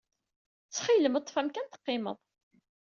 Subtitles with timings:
[0.67, 2.17] Ttxil-m, ḍḍef amkan teqqimed!